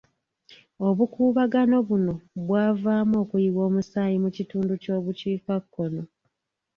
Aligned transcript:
Obukuubagano 0.87 1.75
buno 1.87 2.15
bwavaamu 2.47 3.15
okuyiwa 3.23 3.61
omusaayi 3.69 4.17
mu 4.23 4.29
kitundu 4.37 4.73
ky'obukiikakkono. 4.81 6.03